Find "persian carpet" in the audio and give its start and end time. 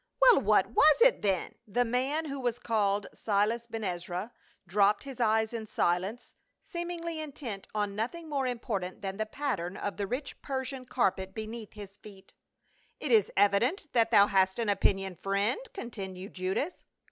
10.41-11.35